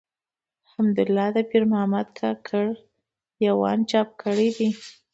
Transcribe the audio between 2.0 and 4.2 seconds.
کاکړ د ېوان چاپ